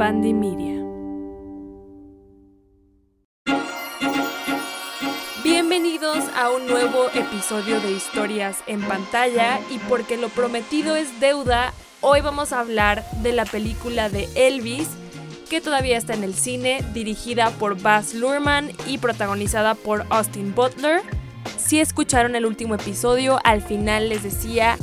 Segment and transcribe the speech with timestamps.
[0.00, 0.82] Media.
[5.44, 11.74] Bienvenidos a un nuevo episodio de Historias en pantalla y porque lo prometido es deuda,
[12.00, 14.88] hoy vamos a hablar de la película de Elvis
[15.50, 21.02] que todavía está en el cine, dirigida por Baz Luhrmann y protagonizada por Austin Butler.
[21.58, 24.78] Si escucharon el último episodio, al final les decía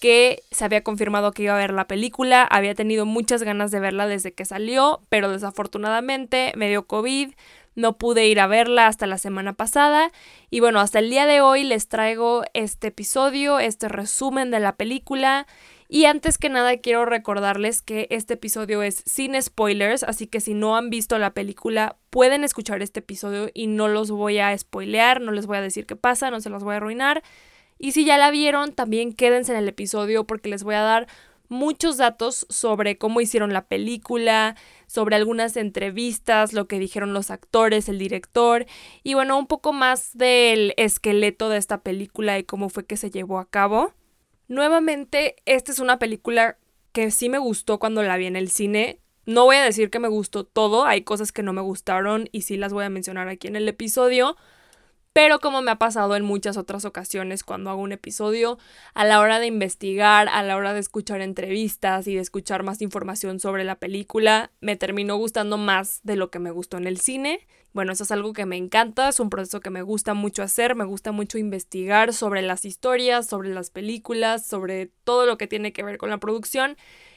[0.00, 3.80] que se había confirmado que iba a ver la película, había tenido muchas ganas de
[3.80, 7.32] verla desde que salió, pero desafortunadamente me dio COVID,
[7.76, 10.10] no pude ir a verla hasta la semana pasada
[10.50, 14.76] y bueno, hasta el día de hoy les traigo este episodio, este resumen de la
[14.76, 15.46] película
[15.88, 20.54] y antes que nada quiero recordarles que este episodio es sin spoilers, así que si
[20.54, 25.20] no han visto la película pueden escuchar este episodio y no los voy a spoilear,
[25.20, 27.22] no les voy a decir qué pasa, no se los voy a arruinar.
[27.82, 31.08] Y si ya la vieron, también quédense en el episodio porque les voy a dar
[31.48, 34.54] muchos datos sobre cómo hicieron la película,
[34.86, 38.66] sobre algunas entrevistas, lo que dijeron los actores, el director
[39.02, 43.10] y bueno, un poco más del esqueleto de esta película y cómo fue que se
[43.10, 43.94] llevó a cabo.
[44.46, 46.58] Nuevamente, esta es una película
[46.92, 49.00] que sí me gustó cuando la vi en el cine.
[49.24, 52.42] No voy a decir que me gustó todo, hay cosas que no me gustaron y
[52.42, 54.36] sí las voy a mencionar aquí en el episodio,
[55.12, 58.58] pero como me ha pasado en muchas otras ocasiones cuando hago un episodio,
[58.94, 62.80] a la hora de investigar, a la hora de escuchar entrevistas y de escuchar más
[62.80, 67.00] información sobre la película, me terminó gustando más de lo que me gustó en el
[67.00, 67.46] cine.
[67.72, 70.74] Bueno, eso es algo que me encanta, es un proceso que me gusta mucho hacer,
[70.74, 75.72] me gusta mucho investigar sobre las historias, sobre las películas, sobre todo lo que tiene
[75.72, 76.76] que ver con la producción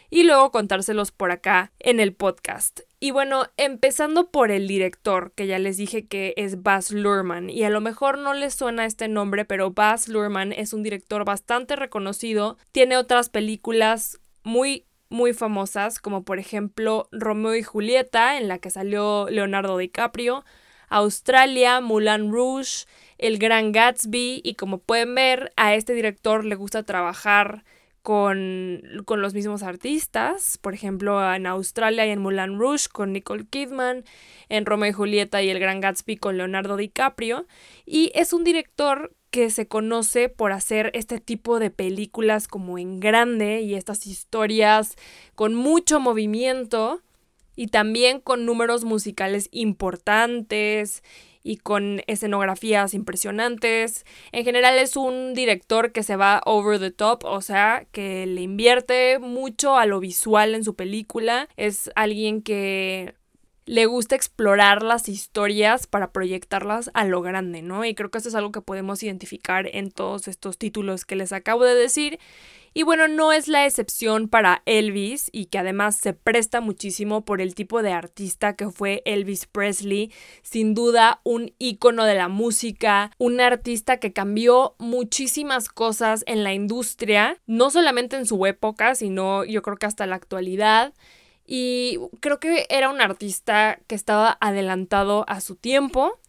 [0.09, 2.81] y luego contárselos por acá en el podcast.
[3.03, 7.65] Y bueno, empezando por el director, que ya les dije que es Baz Luhrmann, y
[7.65, 11.75] a lo mejor no les suena este nombre, pero Baz Luhrmann es un director bastante
[11.75, 18.59] reconocido, tiene otras películas muy muy famosas, como por ejemplo Romeo y Julieta, en la
[18.59, 20.45] que salió Leonardo DiCaprio,
[20.87, 22.85] Australia, Moulin Rouge,
[23.17, 27.65] El Gran Gatsby, y como pueden ver, a este director le gusta trabajar
[28.03, 34.03] con, los mismos artistas, por ejemplo en Australia y en Moulin Rouge con Nicole Kidman,
[34.49, 37.47] en Romeo y Julieta y El Gran Gatsby con Leonardo DiCaprio,
[37.85, 42.99] y es un director que se conoce por hacer este tipo de películas como en
[42.99, 44.95] grande y estas historias
[45.33, 47.01] con mucho movimiento
[47.55, 51.03] y también con números musicales importantes
[51.43, 54.05] y con escenografías impresionantes.
[54.31, 58.41] En general es un director que se va over the top, o sea, que le
[58.41, 61.49] invierte mucho a lo visual en su película.
[61.57, 63.13] Es alguien que
[63.65, 67.85] le gusta explorar las historias para proyectarlas a lo grande, ¿no?
[67.85, 71.31] Y creo que eso es algo que podemos identificar en todos estos títulos que les
[71.31, 72.19] acabo de decir.
[72.75, 77.39] Y bueno, no es la excepción para Elvis y que además se presta muchísimo por
[77.39, 83.11] el tipo de artista que fue Elvis Presley, sin duda un ícono de la música,
[83.19, 89.43] un artista que cambió muchísimas cosas en la industria, no solamente en su época, sino
[89.43, 90.93] yo creo que hasta la actualidad.
[91.45, 96.19] Y creo que era un artista que estaba adelantado a su tiempo.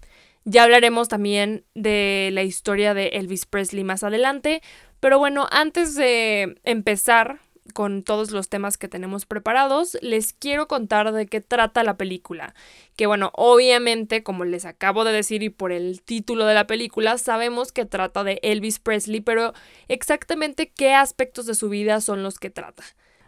[0.44, 4.62] Ya hablaremos también de la historia de Elvis Presley más adelante,
[5.00, 7.40] pero bueno, antes de empezar
[7.72, 12.54] con todos los temas que tenemos preparados, les quiero contar de qué trata la película.
[12.96, 17.16] Que bueno, obviamente, como les acabo de decir y por el título de la película,
[17.16, 19.54] sabemos que trata de Elvis Presley, pero
[19.88, 22.84] exactamente qué aspectos de su vida son los que trata.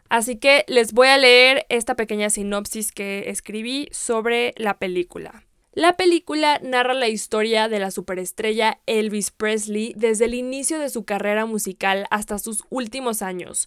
[0.08, 5.44] Así que les voy a leer esta pequeña sinopsis que escribí sobre la película.
[5.72, 11.04] La película narra la historia de la superestrella Elvis Presley desde el inicio de su
[11.04, 13.66] carrera musical hasta sus últimos años,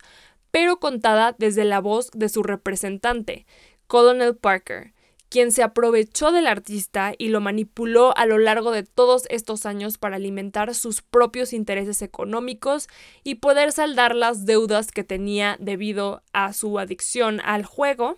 [0.50, 3.46] pero contada desde la voz de su representante,
[3.86, 4.94] Colonel Parker,
[5.30, 9.98] quien se aprovechó del artista y lo manipuló a lo largo de todos estos años
[9.98, 12.88] para alimentar sus propios intereses económicos
[13.24, 18.18] y poder saldar las deudas que tenía debido a su adicción al juego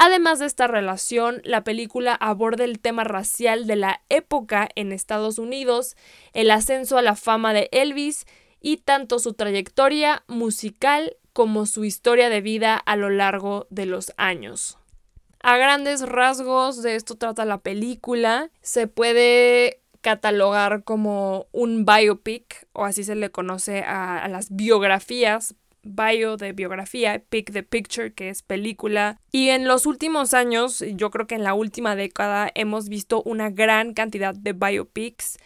[0.00, 5.40] Además de esta relación, la película aborda el tema racial de la época en Estados
[5.40, 5.96] Unidos,
[6.32, 8.24] el ascenso a la fama de Elvis
[8.60, 14.12] y tanto su trayectoria musical como su historia de vida a lo largo de los
[14.16, 14.78] años.
[15.40, 18.50] A grandes rasgos de esto trata la película.
[18.60, 26.36] Se puede catalogar como un biopic, o así se le conoce a, las biografías bio
[26.36, 29.20] de biografía, Pick the Picture, que es película.
[29.32, 33.48] Y en los últimos años, yo creo que en la última década, hemos visto una
[33.48, 35.38] gran cantidad de biopics.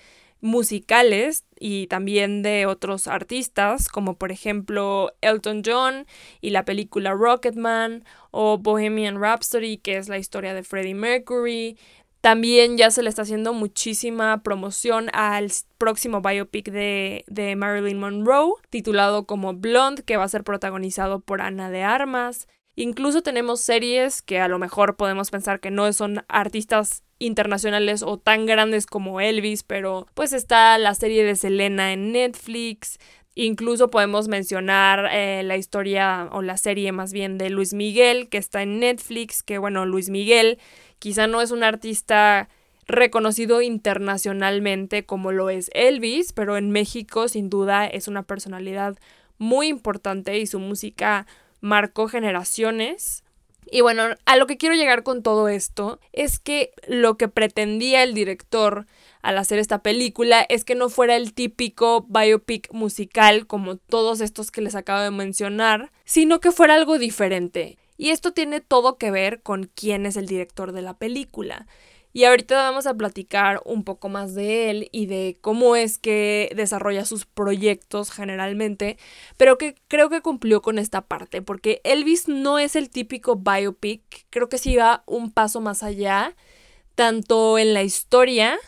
[0.42, 6.06] Musicales y también de otros artistas, como por ejemplo Elton John
[6.42, 11.78] y la película Rocketman o Bohemian Rhapsody, que es la historia de Freddie Mercury.
[12.20, 18.54] También ya se le está haciendo muchísima promoción al próximo biopic de, de Marilyn Monroe,
[18.68, 22.48] titulado como Blonde, que va a ser protagonizado por Ana de Armas.
[22.74, 28.18] Incluso tenemos series que a lo mejor podemos pensar que no son artistas internacionales o
[28.18, 32.98] tan grandes como Elvis, pero pues está la serie de Selena en Netflix.
[33.34, 38.38] Incluso podemos mencionar eh, la historia o la serie más bien de Luis Miguel que
[38.38, 40.58] está en Netflix, que bueno, Luis Miguel
[40.98, 42.48] quizá no es un artista
[42.86, 48.98] reconocido internacionalmente como lo es Elvis, pero en México sin duda es una personalidad
[49.38, 51.26] muy importante y su música
[51.60, 53.21] marcó generaciones.
[53.70, 58.02] Y bueno, a lo que quiero llegar con todo esto es que lo que pretendía
[58.02, 58.86] el director
[59.22, 64.50] al hacer esta película es que no fuera el típico biopic musical como todos estos
[64.50, 67.78] que les acabo de mencionar, sino que fuera algo diferente.
[67.96, 71.66] Y esto tiene todo que ver con quién es el director de la película.
[72.12, 76.52] Y ahorita vamos a platicar un poco más de él y de cómo es que
[76.54, 78.98] desarrolla sus proyectos generalmente,
[79.38, 84.02] pero que creo que cumplió con esta parte, porque Elvis no es el típico biopic,
[84.28, 86.36] creo que sí va un paso más allá,
[86.94, 88.58] tanto en la historia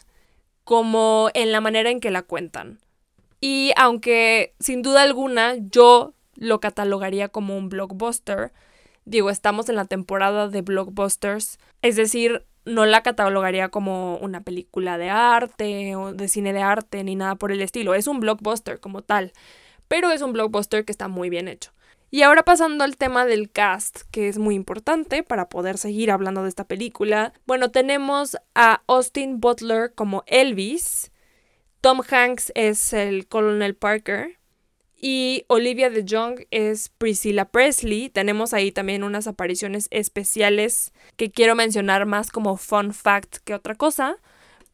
[0.65, 2.79] como en la manera en que la cuentan.
[3.41, 8.53] Y aunque sin duda alguna yo lo catalogaría como un blockbuster,
[9.05, 14.99] digo, estamos en la temporada de blockbusters, es decir, no la catalogaría como una película
[14.99, 17.95] de arte o de cine de arte ni nada por el estilo.
[17.95, 19.33] Es un blockbuster como tal,
[19.89, 21.73] pero es un blockbuster que está muy bien hecho.
[22.11, 26.45] Y ahora pasando al tema del cast, que es muy importante para poder seguir hablando
[26.45, 27.33] de esta película.
[27.45, 31.11] Bueno, tenemos a Austin Butler como Elvis,
[31.81, 34.39] Tom Hanks es el Colonel Parker,
[35.07, 38.09] y Olivia de Jong es Priscilla Presley.
[38.09, 43.75] Tenemos ahí también unas apariciones especiales que quiero mencionar más como fun fact que otra
[43.75, 44.17] cosa.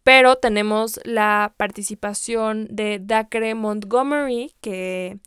[0.05, 5.19] Pero tenemos la participación de Dacre Montgomery, que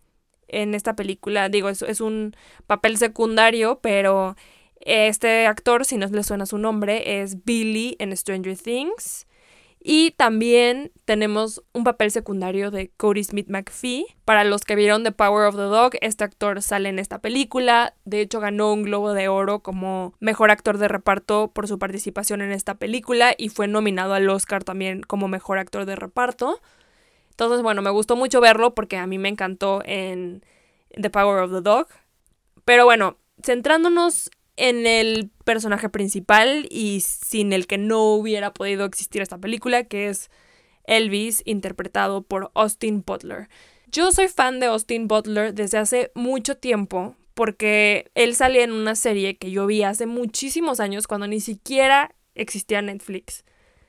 [0.47, 2.33] en esta película, digo, es, es un
[2.65, 4.37] papel secundario, pero
[4.79, 9.27] este actor, si no le suena su nombre, es Billy en Stranger Things.
[9.85, 14.05] Y también tenemos un papel secundario de Cody Smith McPhee.
[14.23, 17.93] Para los que vieron The Power of the Dog, este actor sale en esta película.
[18.05, 22.41] De hecho, ganó un Globo de Oro como mejor actor de reparto por su participación
[22.41, 26.61] en esta película y fue nominado al Oscar también como mejor actor de reparto.
[27.31, 30.45] Entonces, bueno, me gustó mucho verlo porque a mí me encantó en
[30.91, 31.87] The Power of the Dog.
[32.63, 39.21] Pero bueno, centrándonos en el personaje principal y sin el que no hubiera podido existir
[39.21, 40.29] esta película, que es
[40.85, 43.49] Elvis, interpretado por Austin Butler.
[43.87, 48.95] Yo soy fan de Austin Butler desde hace mucho tiempo porque él salía en una
[48.95, 53.43] serie que yo vi hace muchísimos años cuando ni siquiera existía Netflix.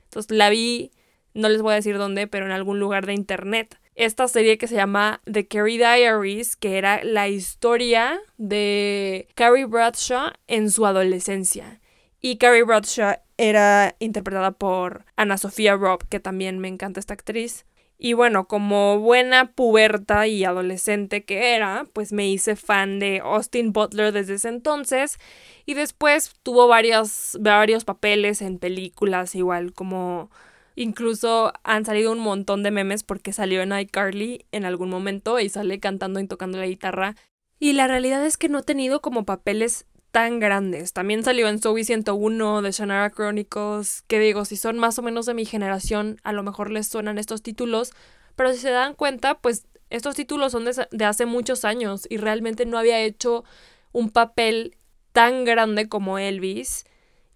[0.04, 0.92] Entonces la vi,
[1.34, 4.66] no les voy a decir dónde, pero en algún lugar de internet esta serie que
[4.66, 11.80] se llama The Carrie Diaries, que era la historia de Carrie Bradshaw en su adolescencia.
[12.20, 17.66] Y Carrie Bradshaw era interpretada por Ana Sofía Robb, que también me encanta esta actriz.
[17.96, 23.72] Y bueno, como buena puberta y adolescente que era, pues me hice fan de Austin
[23.72, 25.18] Butler desde ese entonces.
[25.64, 30.30] Y después tuvo varios, varios papeles en películas, igual como
[30.76, 35.48] Incluso han salido un montón de memes porque salió en iCarly en algún momento y
[35.48, 37.14] sale cantando y tocando la guitarra.
[37.60, 40.92] Y la realidad es que no ha tenido como papeles tan grandes.
[40.92, 45.26] También salió en Zoe 101 de Shannara Chronicles, que digo, si son más o menos
[45.26, 47.92] de mi generación, a lo mejor les suenan estos títulos,
[48.36, 52.18] pero si se dan cuenta, pues estos títulos son de, de hace muchos años y
[52.18, 53.44] realmente no había hecho
[53.92, 54.76] un papel
[55.12, 56.84] tan grande como Elvis.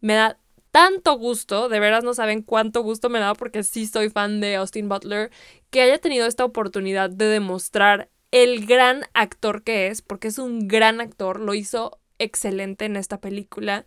[0.00, 0.38] Me da
[0.78, 4.54] tanto gusto, de veras no saben cuánto gusto me da porque sí soy fan de
[4.54, 5.32] Austin Butler,
[5.70, 10.68] que haya tenido esta oportunidad de demostrar el gran actor que es, porque es un
[10.68, 13.87] gran actor, lo hizo excelente en esta película.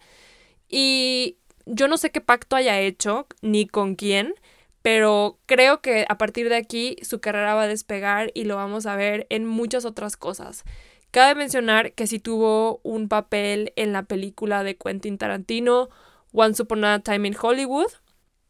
[0.67, 4.33] Y yo no sé qué pacto haya hecho, ni con quién,
[4.81, 8.85] pero creo que a partir de aquí su carrera va a despegar y lo vamos
[8.85, 10.65] a ver en muchas otras cosas.
[11.11, 15.87] Cabe mencionar que sí tuvo un papel en la película de Quentin Tarantino,
[16.31, 17.91] Once Upon a Time in Hollywood.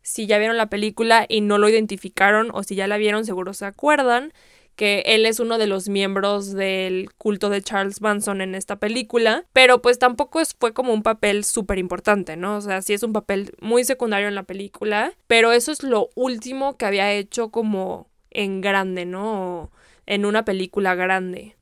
[0.01, 3.53] Si ya vieron la película y no lo identificaron o si ya la vieron seguro
[3.53, 4.33] se acuerdan
[4.75, 9.45] que él es uno de los miembros del culto de Charles Manson en esta película,
[9.53, 12.57] pero pues tampoco fue como un papel súper importante, ¿no?
[12.57, 16.09] O sea, sí es un papel muy secundario en la película, pero eso es lo
[16.15, 19.71] último que había hecho como en grande, ¿no?
[20.05, 21.57] En una película grande.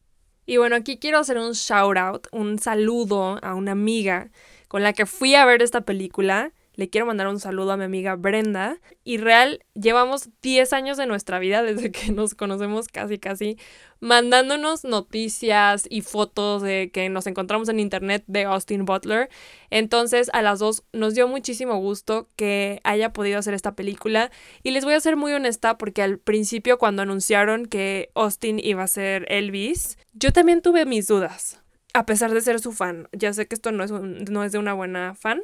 [0.45, 4.31] Y bueno, aquí quiero hacer un shout out, un saludo a una amiga
[4.69, 6.53] con la que fui a ver esta película.
[6.75, 8.77] Le quiero mandar un saludo a mi amiga Brenda.
[9.03, 13.57] Y real, llevamos 10 años de nuestra vida desde que nos conocemos casi casi,
[13.99, 19.27] mandándonos noticias y fotos de que nos encontramos en internet de Austin Butler.
[19.71, 24.29] Entonces a las dos nos dio muchísimo gusto que haya podido hacer esta película.
[24.61, 28.83] Y les voy a ser muy honesta porque al principio cuando anunciaron que Austin iba
[28.83, 31.59] a ser Elvis, yo también tuve mis dudas.
[31.93, 34.59] A pesar de ser su fan, ya sé que esto no es, no es de
[34.59, 35.41] una buena fan,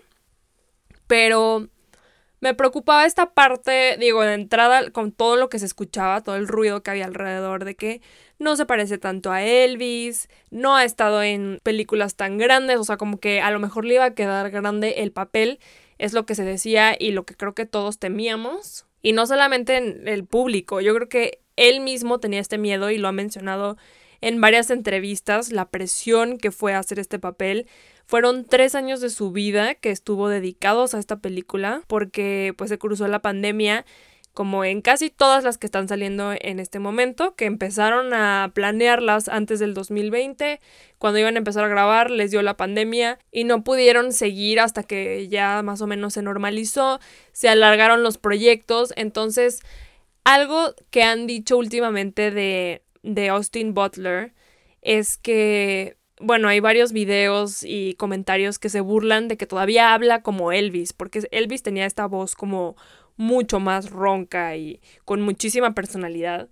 [1.08, 1.70] pero
[2.42, 6.48] me preocupaba esta parte, digo, de entrada con todo lo que se escuchaba, todo el
[6.48, 8.02] ruido que había alrededor de que
[8.38, 12.98] no se parece tanto a Elvis, no ha estado en películas tan grandes, o sea,
[12.98, 15.60] como que a lo mejor le iba a quedar grande el papel,
[15.98, 18.86] es lo que se decía y lo que creo que todos temíamos.
[19.02, 22.98] Y no solamente en el público, yo creo que él mismo tenía este miedo y
[22.98, 23.78] lo ha mencionado
[24.22, 27.68] en varias entrevistas, la presión que fue hacer este papel.
[28.06, 32.78] Fueron tres años de su vida que estuvo dedicados a esta película porque pues se
[32.78, 33.86] cruzó la pandemia
[34.36, 39.30] como en casi todas las que están saliendo en este momento, que empezaron a planearlas
[39.30, 40.60] antes del 2020,
[41.00, 44.84] cuando iban a empezar a grabar les dio la pandemia y no pudieron seguir hasta
[44.84, 47.00] que ya más o menos se normalizó,
[47.32, 49.62] se alargaron los proyectos, entonces
[50.26, 52.82] algo que han dicho últimamente de,
[53.14, 54.34] de Austin Butler
[54.82, 60.22] es que bueno, hay varios videos y comentarios que se burlan de que todavía habla
[60.22, 62.76] como Elvis, porque Elvis tenía esta voz como
[63.18, 66.50] mucho más ronca y con muchísima personalidad,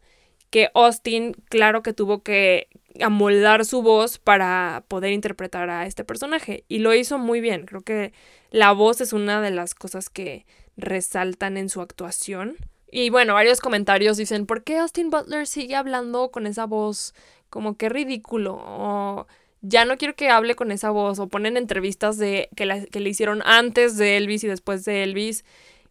[0.49, 2.67] que Austin, claro que tuvo que
[3.01, 7.65] amoldar su voz para poder interpretar a este personaje y lo hizo muy bien.
[7.65, 8.13] Creo que
[8.51, 10.45] la voz es una de las cosas que
[10.77, 12.57] resaltan en su actuación.
[12.95, 17.15] Y bueno, varios comentarios dicen, ¿por qué Austin Butler sigue hablando con esa voz?
[17.49, 18.53] Como que ridículo.
[18.63, 19.25] O
[19.61, 23.09] ya no quiero que hable con esa voz o ponen entrevistas de que, que le
[23.09, 25.43] hicieron antes de Elvis y después de Elvis,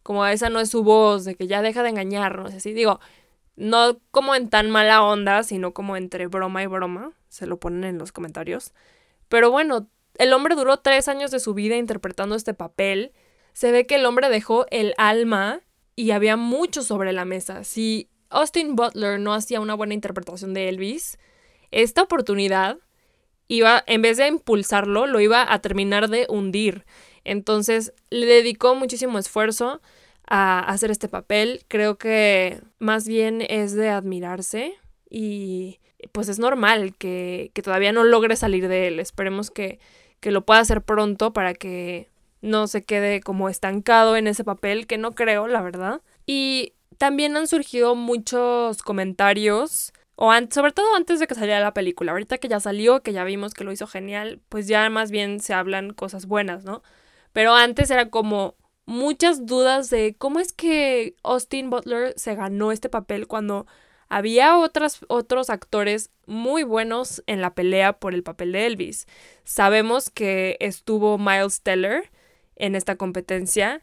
[0.04, 3.00] como esa no es su voz, de que ya deja de engañarnos, así digo,
[3.56, 7.82] no como en tan mala onda, sino como entre broma y broma, se lo ponen
[7.82, 8.74] en los comentarios.
[9.28, 13.10] Pero bueno, el hombre duró tres años de su vida interpretando este papel,
[13.54, 15.62] se ve que el hombre dejó el alma
[15.96, 17.64] y había mucho sobre la mesa.
[17.64, 21.18] Si Austin Butler no hacía una buena interpretación de Elvis,
[21.70, 22.78] esta oportunidad
[23.48, 26.84] iba, en vez de impulsarlo, lo iba a terminar de hundir.
[27.24, 29.80] Entonces le dedicó muchísimo esfuerzo
[30.26, 31.64] a hacer este papel.
[31.68, 34.74] Creo que más bien es de admirarse
[35.10, 35.78] y
[36.12, 38.98] pues es normal que, que todavía no logre salir de él.
[38.98, 39.78] Esperemos que,
[40.20, 42.08] que lo pueda hacer pronto para que
[42.42, 46.02] no se quede como estancado en ese papel, que no creo, la verdad.
[46.26, 52.12] Y también han surgido muchos comentarios o sobre todo antes de que saliera la película.
[52.12, 55.40] Ahorita que ya salió, que ya vimos que lo hizo genial, pues ya más bien
[55.40, 56.82] se hablan cosas buenas, ¿no?
[57.32, 62.88] Pero antes era como muchas dudas de cómo es que Austin Butler se ganó este
[62.88, 63.66] papel cuando
[64.08, 69.06] había otras, otros actores muy buenos en la pelea por el papel de Elvis.
[69.44, 72.10] Sabemos que estuvo Miles Teller
[72.56, 73.82] en esta competencia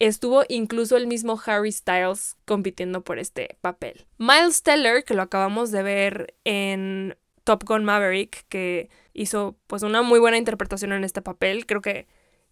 [0.00, 4.06] Estuvo incluso el mismo Harry Styles compitiendo por este papel.
[4.16, 10.00] Miles Teller, que lo acabamos de ver en Top Gun Maverick, que hizo pues una
[10.00, 12.08] muy buena interpretación en este papel, creo que,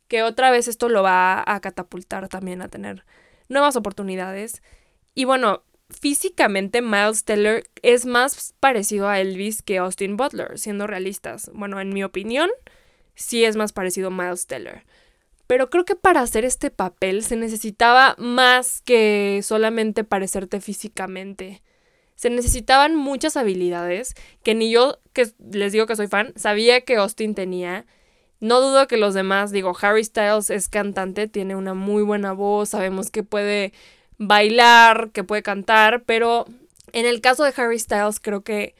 [0.08, 3.06] que otra vez esto lo va a catapultar también a tener
[3.48, 4.62] nuevas oportunidades.
[5.14, 11.50] Y bueno, físicamente Miles Teller es más parecido a Elvis que Austin Butler, siendo realistas.
[11.54, 12.50] Bueno, en mi opinión,
[13.14, 14.84] sí es más parecido a Miles Teller.
[15.48, 21.62] Pero creo que para hacer este papel se necesitaba más que solamente parecerte físicamente.
[22.16, 26.96] Se necesitaban muchas habilidades que ni yo, que les digo que soy fan, sabía que
[26.96, 27.86] Austin tenía.
[28.40, 32.68] No dudo que los demás, digo, Harry Styles es cantante, tiene una muy buena voz,
[32.68, 33.72] sabemos que puede
[34.18, 36.44] bailar, que puede cantar, pero
[36.92, 38.74] en el caso de Harry Styles creo que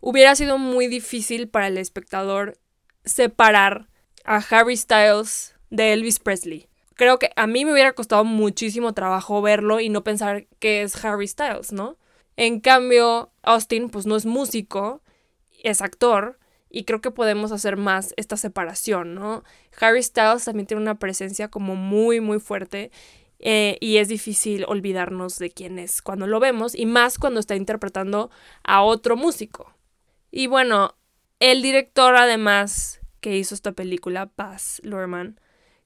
[0.00, 2.56] hubiera sido muy difícil para el espectador
[3.04, 3.88] separar
[4.24, 6.68] a Harry Styles de Elvis Presley.
[6.94, 11.02] Creo que a mí me hubiera costado muchísimo trabajo verlo y no pensar que es
[11.04, 11.96] Harry Styles, ¿no?
[12.36, 15.02] En cambio, Austin pues no es músico,
[15.62, 19.44] es actor y creo que podemos hacer más esta separación, ¿no?
[19.80, 22.90] Harry Styles también tiene una presencia como muy, muy fuerte
[23.38, 27.56] eh, y es difícil olvidarnos de quién es cuando lo vemos y más cuando está
[27.56, 28.30] interpretando
[28.62, 29.74] a otro músico.
[30.30, 30.96] Y bueno,
[31.40, 35.40] el director además que hizo esta película, Baz Luhrmann,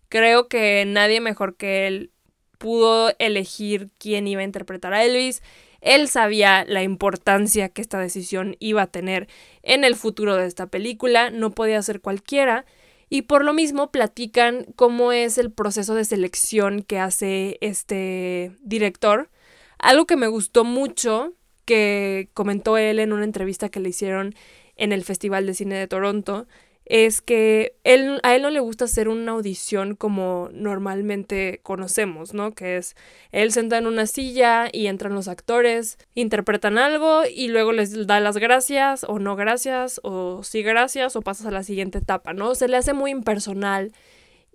[0.09, 2.11] creo que nadie mejor que él
[2.59, 5.43] pudo elegir quién iba a interpretar a Elvis.
[5.81, 9.29] Él sabía la importancia que esta decisión iba a tener
[9.63, 12.65] en el futuro de esta película, no podía ser cualquiera.
[13.11, 19.29] Y por lo mismo platican cómo es el proceso de selección que hace este director.
[19.79, 21.35] Algo que me gustó mucho,
[21.67, 24.35] que comentó él en una entrevista que le hicieron
[24.77, 26.47] en el Festival de Cine de Toronto,
[26.87, 32.55] es que él, a él no le gusta hacer una audición como normalmente conocemos, ¿no?
[32.55, 32.95] Que es
[33.33, 38.21] él senta en una silla y entran los actores, interpretan algo y luego les da
[38.21, 42.55] las gracias o no gracias o sí gracias o pasas a la siguiente etapa, ¿no?
[42.55, 43.93] Se le hace muy impersonal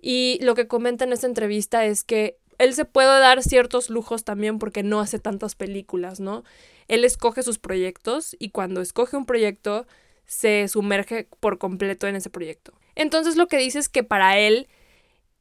[0.00, 4.22] y lo que comenta en esta entrevista es que él se puede dar ciertos lujos
[4.22, 6.44] también porque no hace tantas películas, ¿no?
[6.88, 9.86] Él escoge sus proyectos y cuando escoge un proyecto
[10.30, 12.72] se sumerge por completo en ese proyecto.
[12.94, 14.68] Entonces lo que dice es que para él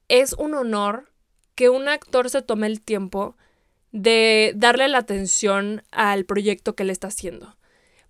[0.08, 1.12] es un honor
[1.54, 3.38] que un actor se tome el tiempo
[3.92, 7.56] de darle la atención al proyecto que le está haciendo.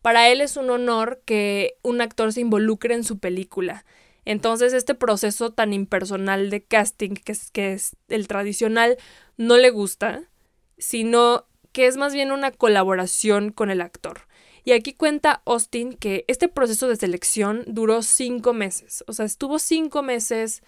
[0.02, 3.84] Para él es un honor que un actor se involucre en su película.
[4.24, 8.96] Entonces este proceso tan impersonal de casting, que es, que es el tradicional,
[9.36, 10.30] no le gusta,
[10.78, 14.29] sino que es más bien una colaboración con el actor.
[14.64, 19.04] Y aquí cuenta Austin que este proceso de selección duró cinco meses.
[19.08, 20.62] O sea, estuvo cinco meses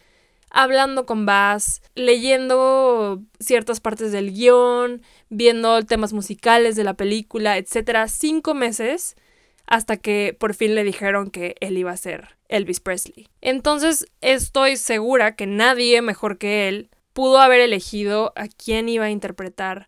[0.50, 8.08] hablando con Bass, leyendo ciertas partes del guion, viendo temas musicales de la película, etc.
[8.08, 9.16] Cinco meses
[9.66, 13.30] hasta que por fin le dijeron que él iba a ser Elvis Presley.
[13.40, 19.12] Entonces estoy segura que nadie mejor que él pudo haber elegido a quién iba a
[19.12, 19.88] interpretar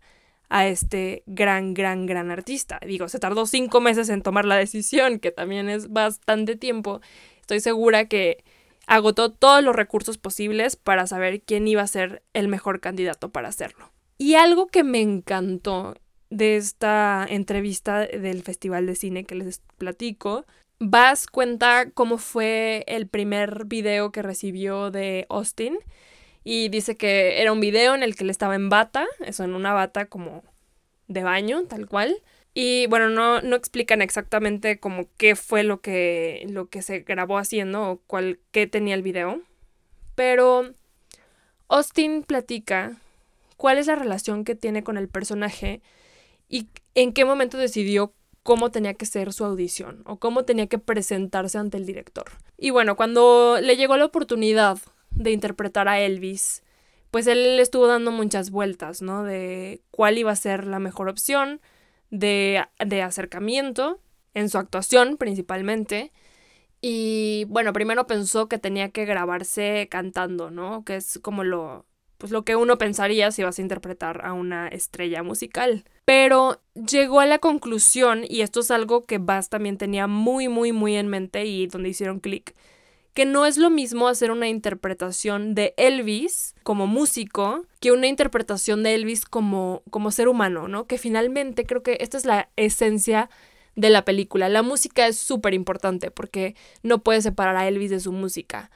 [0.54, 2.80] a este gran, gran, gran artista.
[2.86, 7.02] Digo, se tardó cinco meses en tomar la decisión, que también es bastante tiempo.
[7.42, 8.44] Estoy segura que
[8.86, 13.48] agotó todos los recursos posibles para saber quién iba a ser el mejor candidato para
[13.48, 13.92] hacerlo.
[14.20, 15.96] Y algo que me encantó
[16.30, 20.46] de esta entrevista del Festival de Cine que les platico,
[20.78, 25.80] Bass cuenta cómo fue el primer video que recibió de Austin
[26.44, 29.56] y dice que era un video en el que él estaba en bata, eso en
[29.56, 30.44] una bata como
[31.08, 32.16] de baño, tal cual.
[32.54, 37.38] Y bueno, no, no explican exactamente como qué fue lo que, lo que se grabó
[37.38, 39.42] haciendo o cuál, qué tenía el video.
[40.16, 40.74] Pero
[41.68, 42.98] Austin platica
[43.58, 45.82] cuál es la relación que tiene con el personaje
[46.50, 50.78] y en qué momento decidió cómo tenía que ser su audición o cómo tenía que
[50.78, 52.26] presentarse ante el director.
[52.58, 54.78] Y bueno, cuando le llegó la oportunidad
[55.16, 56.64] de interpretar a Elvis,
[57.12, 59.24] pues él estuvo dando muchas vueltas, ¿no?
[59.24, 61.62] De cuál iba a ser la mejor opción
[62.10, 64.00] de, de acercamiento
[64.34, 66.12] en su actuación principalmente.
[66.82, 70.84] Y bueno, primero pensó que tenía que grabarse cantando, ¿no?
[70.84, 71.86] Que es como lo,
[72.18, 75.84] pues lo que uno pensaría si vas a interpretar a una estrella musical.
[76.06, 80.72] Pero llegó a la conclusión, y esto es algo que Bass también tenía muy, muy,
[80.72, 82.56] muy en mente y donde hicieron clic,
[83.14, 88.82] que no es lo mismo hacer una interpretación de Elvis como músico que una interpretación
[88.84, 90.88] de Elvis como, como ser humano, ¿no?
[90.88, 93.30] Que finalmente creo que esta es la esencia
[93.76, 94.50] de la película.
[94.50, 98.72] La música es súper importante porque no puedes separar a Elvis de su música,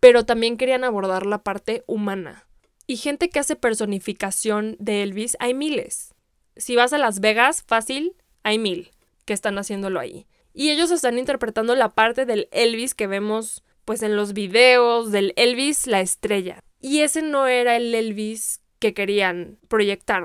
[0.00, 2.46] pero también querían abordar la parte humana.
[2.88, 6.14] Y gente que hace personificación de Elvis, hay miles.
[6.56, 8.90] Si vas a Las Vegas, fácil, hay mil
[9.24, 10.26] que están haciéndolo ahí.
[10.54, 15.32] Y ellos están interpretando la parte del Elvis que vemos pues en los videos del
[15.36, 16.60] Elvis la estrella.
[16.82, 20.24] Y ese no era el Elvis que querían proyectar.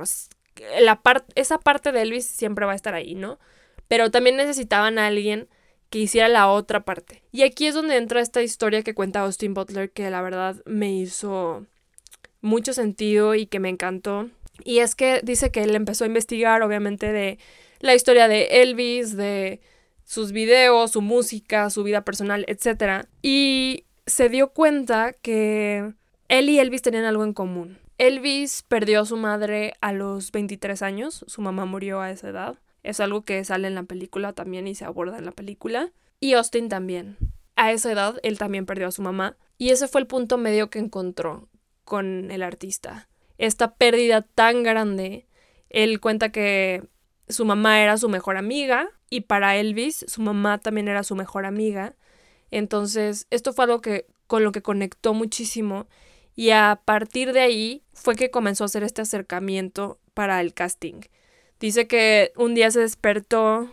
[0.81, 1.01] La
[1.35, 3.39] esa parte de Elvis siempre va a estar ahí, ¿no?
[3.87, 5.47] Pero también necesitaban a alguien
[5.89, 7.23] que hiciera la otra parte.
[7.31, 10.91] Y aquí es donde entra esta historia que cuenta Austin Butler que la verdad me
[10.91, 11.65] hizo
[12.41, 14.29] mucho sentido y que me encantó.
[14.63, 17.37] Y es que dice que él empezó a investigar obviamente de
[17.79, 19.61] la historia de Elvis, de
[20.11, 23.05] sus videos, su música, su vida personal, etc.
[23.21, 25.93] Y se dio cuenta que
[26.27, 27.77] él y Elvis tenían algo en común.
[27.97, 32.59] Elvis perdió a su madre a los 23 años, su mamá murió a esa edad.
[32.83, 35.93] Es algo que sale en la película también y se aborda en la película.
[36.19, 37.15] Y Austin también.
[37.55, 39.37] A esa edad él también perdió a su mamá.
[39.57, 41.47] Y ese fue el punto medio que encontró
[41.85, 43.07] con el artista.
[43.37, 45.25] Esta pérdida tan grande.
[45.69, 46.83] Él cuenta que
[47.29, 51.45] su mamá era su mejor amiga y para Elvis su mamá también era su mejor
[51.45, 51.93] amiga.
[52.49, 55.87] Entonces, esto fue algo que con lo que conectó muchísimo
[56.35, 61.01] Y a partir de ahí fue que comenzó a hacer este acercamiento para el casting.
[61.59, 63.69] Dice que un día se despertó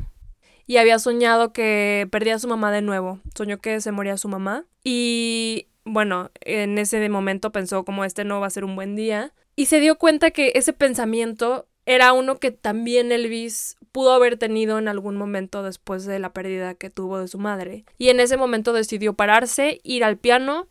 [0.66, 3.20] y había soñado que perdía a su mamá de nuevo.
[3.34, 4.64] Soñó que se moría su mamá.
[4.82, 9.32] Y bueno, en ese momento pensó como este no va a ser un buen día.
[9.54, 14.78] Y se dio cuenta que ese pensamiento era uno que también Elvis pudo haber tenido
[14.78, 17.86] en algún momento después de la pérdida que tuvo de su madre.
[17.96, 20.68] Y en ese momento decidió pararse, ir al piano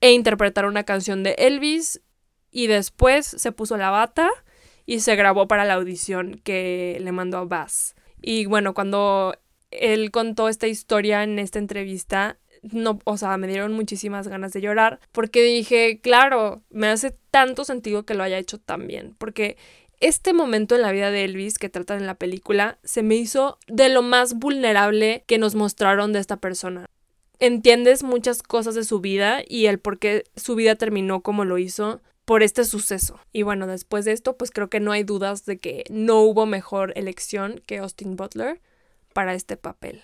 [0.00, 2.00] e interpretar una canción de Elvis
[2.52, 4.30] y después se puso la bata
[4.86, 7.96] y se grabó para la audición que le mandó a Bass.
[8.20, 9.34] Y bueno, cuando
[9.72, 14.60] él contó esta historia en esta entrevista, no, o sea, me dieron muchísimas ganas de
[14.60, 19.56] llorar porque dije, claro, me hace tanto sentido que lo haya hecho tan bien, porque
[20.02, 23.58] este momento en la vida de Elvis que tratan en la película se me hizo
[23.68, 26.86] de lo más vulnerable que nos mostraron de esta persona.
[27.38, 31.56] Entiendes muchas cosas de su vida y el por qué su vida terminó como lo
[31.56, 33.20] hizo por este suceso.
[33.32, 36.46] Y bueno, después de esto, pues creo que no hay dudas de que no hubo
[36.46, 38.60] mejor elección que Austin Butler
[39.12, 40.02] para este papel.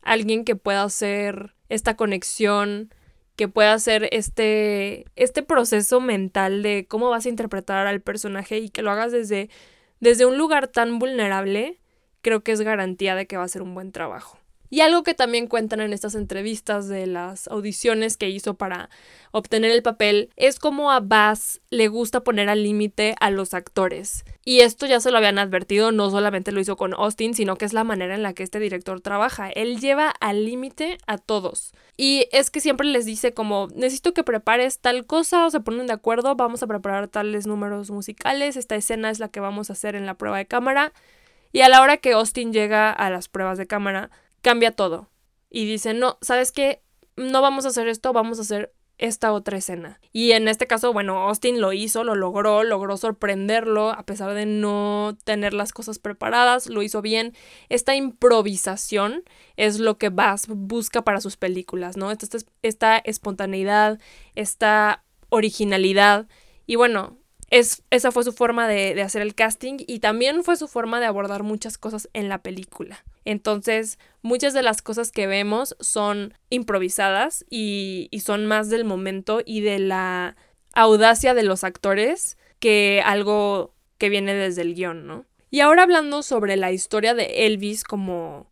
[0.00, 2.94] Alguien que pueda hacer esta conexión
[3.36, 8.68] que pueda hacer este, este proceso mental de cómo vas a interpretar al personaje y
[8.70, 9.50] que lo hagas desde,
[10.00, 11.80] desde un lugar tan vulnerable,
[12.22, 14.38] creo que es garantía de que va a ser un buen trabajo.
[14.74, 18.90] Y algo que también cuentan en estas entrevistas de las audiciones que hizo para
[19.30, 24.24] obtener el papel es cómo a Bass le gusta poner al límite a los actores.
[24.44, 27.66] Y esto ya se lo habían advertido, no solamente lo hizo con Austin, sino que
[27.66, 29.48] es la manera en la que este director trabaja.
[29.48, 31.72] Él lleva al límite a todos.
[31.96, 35.86] Y es que siempre les dice como, necesito que prepares tal cosa, o se ponen
[35.86, 39.74] de acuerdo, vamos a preparar tales números musicales, esta escena es la que vamos a
[39.74, 40.92] hacer en la prueba de cámara.
[41.52, 44.10] Y a la hora que Austin llega a las pruebas de cámara,
[44.44, 45.10] cambia todo.
[45.50, 46.82] Y dice, no, ¿sabes qué?
[47.16, 50.00] No vamos a hacer esto, vamos a hacer esta otra escena.
[50.12, 54.46] Y en este caso, bueno, Austin lo hizo, lo logró, logró sorprenderlo a pesar de
[54.46, 57.34] no tener las cosas preparadas, lo hizo bien.
[57.68, 59.24] Esta improvisación
[59.56, 62.10] es lo que Bass busca para sus películas, ¿no?
[62.10, 63.98] Esta, esta espontaneidad,
[64.34, 66.28] esta originalidad.
[66.66, 67.18] Y bueno,
[67.54, 70.98] es, esa fue su forma de, de hacer el casting y también fue su forma
[70.98, 73.04] de abordar muchas cosas en la película.
[73.24, 79.60] Entonces, muchas de las cosas que vemos son improvisadas y, son más del momento y
[79.60, 80.36] de la
[80.74, 85.24] audacia de los actores que algo que viene desde el guion, ¿no?
[85.52, 88.50] Y ahora hablando sobre la historia de Elvis como,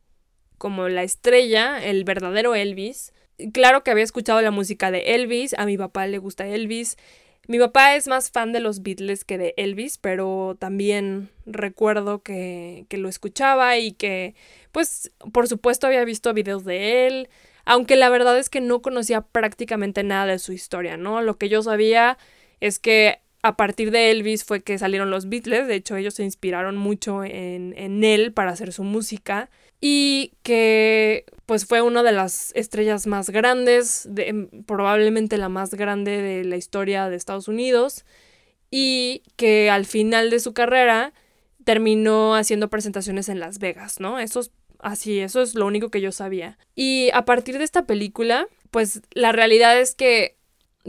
[0.58, 3.12] como la estrella, el verdadero Elvis,
[3.52, 6.96] claro que había escuchado la música de Elvis, a mi papá le gusta Elvis,
[7.48, 12.86] mi papá es más fan de los Beatles que de Elvis, pero también recuerdo que,
[12.88, 14.34] que, lo escuchaba y que,
[14.70, 17.28] pues, por supuesto había visto videos de él,
[17.64, 21.20] aunque la verdad es que no conocía prácticamente nada de su historia, ¿no?
[21.20, 22.16] Lo que yo sabía
[22.60, 26.22] es que a partir de Elvis fue que salieron los Beatles, de hecho ellos se
[26.22, 29.50] inspiraron mucho en, en él para hacer su música
[29.84, 35.74] y que pues fue una de las estrellas más grandes, de, em, probablemente la más
[35.74, 38.04] grande de la historia de Estados Unidos
[38.70, 41.12] y que al final de su carrera
[41.64, 44.20] terminó haciendo presentaciones en Las Vegas, ¿no?
[44.20, 46.58] Eso es así, eso es lo único que yo sabía.
[46.76, 50.36] Y a partir de esta película, pues la realidad es que,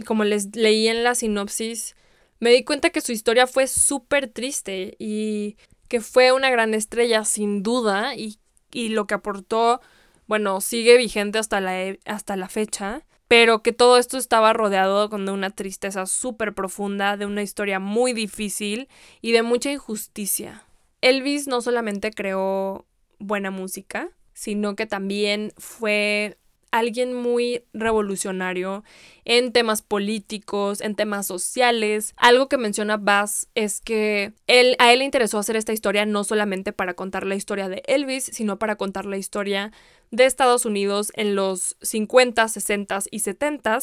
[0.05, 1.95] como les leí en la sinopsis,
[2.39, 7.25] me di cuenta que su historia fue súper triste y que fue una gran estrella
[7.25, 8.37] sin duda y
[8.73, 9.81] y lo que aportó,
[10.27, 15.09] bueno, sigue vigente hasta la, e, hasta la fecha, pero que todo esto estaba rodeado
[15.09, 18.89] con una tristeza súper profunda, de una historia muy difícil
[19.21, 20.63] y de mucha injusticia.
[21.01, 22.85] Elvis no solamente creó
[23.19, 26.37] buena música, sino que también fue
[26.73, 28.83] alguien muy revolucionario
[29.25, 32.15] en temas políticos, en temas sociales.
[32.17, 36.23] Algo que menciona Bass es que él, a él le interesó hacer esta historia no
[36.23, 39.71] solamente para contar la historia de Elvis, sino para contar la historia
[40.09, 43.79] de Estados Unidos en los 50, 60 y 70,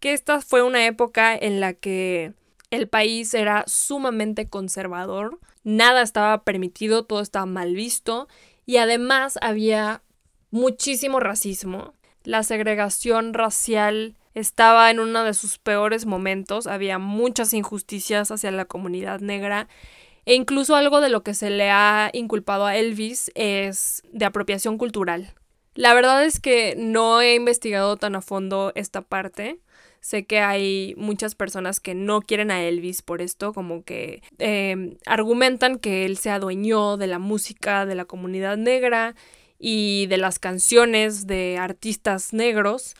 [0.00, 2.32] que esta fue una época en la que
[2.70, 8.28] el país era sumamente conservador, nada estaba permitido, todo estaba mal visto
[8.64, 10.02] y además había
[10.50, 18.30] muchísimo racismo la segregación racial estaba en uno de sus peores momentos, había muchas injusticias
[18.30, 19.68] hacia la comunidad negra
[20.24, 24.78] e incluso algo de lo que se le ha inculpado a Elvis es de apropiación
[24.78, 25.34] cultural.
[25.74, 29.60] La verdad es que no he investigado tan a fondo esta parte.
[30.00, 34.96] Sé que hay muchas personas que no quieren a Elvis por esto, como que eh,
[35.06, 39.14] argumentan que él se adueñó de la música de la comunidad negra
[39.60, 42.94] y de las canciones de artistas negros,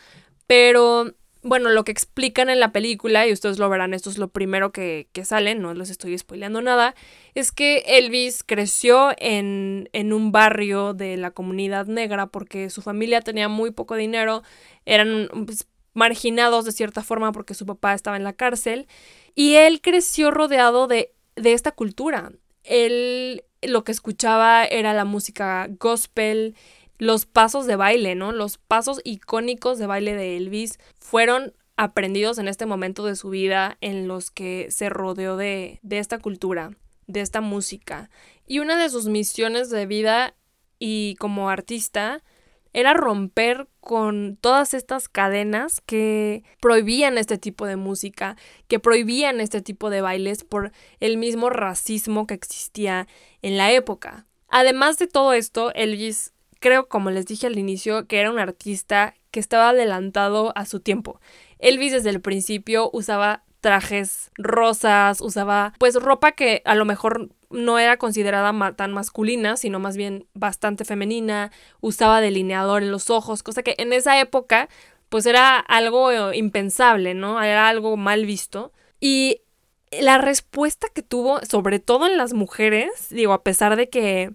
[0.46, 4.28] pero bueno, lo que explican en la película, y ustedes lo verán, esto es lo
[4.28, 6.94] primero que, que sale, no les estoy spoileando nada,
[7.34, 13.22] es que Elvis creció en, en, un barrio de la comunidad negra porque su familia
[13.22, 14.42] tenía muy poco dinero,
[14.84, 18.86] eran pues, marginados de cierta forma porque su papá estaba en la cárcel,
[19.34, 22.32] y él creció rodeado de, de esta cultura.
[22.64, 26.54] Él lo que escuchaba era la música gospel,
[26.98, 28.32] los pasos de baile, ¿no?
[28.32, 33.78] Los pasos icónicos de baile de Elvis fueron aprendidos en este momento de su vida
[33.80, 36.72] en los que se rodeó de, de esta cultura,
[37.06, 38.10] de esta música.
[38.46, 40.34] Y una de sus misiones de vida
[40.78, 42.22] y como artista
[42.72, 48.36] era romper con todas estas cadenas que prohibían este tipo de música,
[48.68, 53.08] que prohibían este tipo de bailes por el mismo racismo que existía
[53.42, 54.26] en la época.
[54.48, 59.14] Además de todo esto, Elvis creo, como les dije al inicio, que era un artista
[59.30, 61.20] que estaba adelantado a su tiempo.
[61.58, 67.78] Elvis desde el principio usaba trajes rosas, usaba pues ropa que a lo mejor no
[67.78, 73.62] era considerada tan masculina, sino más bien bastante femenina, usaba delineador en los ojos, cosa
[73.62, 74.68] que en esa época
[75.08, 77.42] pues era algo impensable, ¿no?
[77.42, 78.72] Era algo mal visto.
[79.00, 79.42] Y
[79.90, 84.30] la respuesta que tuvo, sobre todo en las mujeres, digo, a pesar de que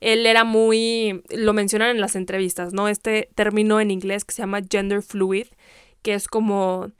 [0.00, 2.88] él era muy, lo mencionan en las entrevistas, ¿no?
[2.88, 5.46] Este término en inglés que se llama gender fluid,
[6.02, 6.92] que es como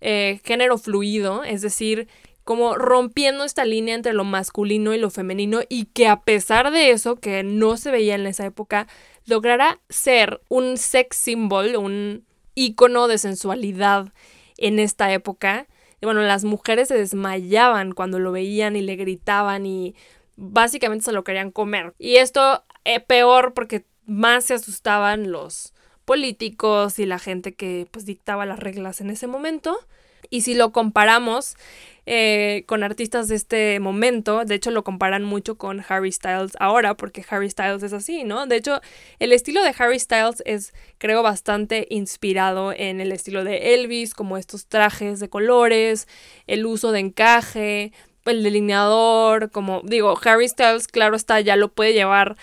[0.00, 2.08] eh, género fluido, es decir,
[2.46, 6.92] como rompiendo esta línea entre lo masculino y lo femenino y que a pesar de
[6.92, 8.86] eso, que no se veía en esa época,
[9.24, 14.12] lograra ser un sex symbol, un icono de sensualidad
[14.58, 15.66] en esta época.
[16.00, 19.96] Y bueno, las mujeres se desmayaban cuando lo veían y le gritaban y
[20.36, 21.94] básicamente se lo querían comer.
[21.98, 28.06] Y esto es peor porque más se asustaban los políticos y la gente que pues
[28.06, 29.76] dictaba las reglas en ese momento.
[30.30, 31.56] Y si lo comparamos
[32.08, 36.96] eh, con artistas de este momento, de hecho lo comparan mucho con Harry Styles ahora,
[36.96, 38.46] porque Harry Styles es así, ¿no?
[38.46, 38.80] De hecho,
[39.18, 44.36] el estilo de Harry Styles es, creo, bastante inspirado en el estilo de Elvis, como
[44.36, 46.06] estos trajes de colores,
[46.46, 47.92] el uso de encaje,
[48.24, 52.36] el delineador, como digo, Harry Styles, claro está, ya lo puede llevar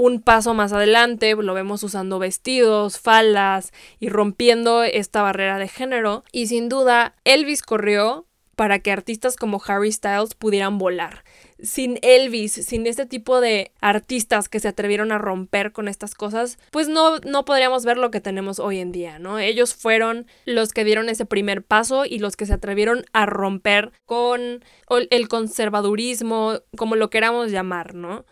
[0.00, 6.24] un paso más adelante, lo vemos usando vestidos, faldas y rompiendo esta barrera de género.
[6.32, 11.22] Y sin duda, Elvis corrió para que artistas como Harry Styles pudieran volar
[11.62, 16.58] sin Elvis, sin este tipo de artistas que se atrevieron a romper con estas cosas,
[16.70, 19.38] pues no, no podríamos ver lo que tenemos hoy en día, ¿no?
[19.38, 23.92] Ellos fueron los que dieron ese primer paso y los que se atrevieron a romper
[24.06, 28.24] con el conservadurismo, como lo queramos llamar, ¿no?